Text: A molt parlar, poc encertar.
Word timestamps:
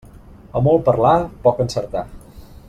A 0.59 0.61
molt 0.67 0.83
parlar, 0.87 1.13
poc 1.45 1.63
encertar. 1.67 2.07